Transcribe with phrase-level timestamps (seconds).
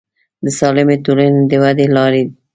[0.43, 2.23] د سالمې ټولنې د ودې لارې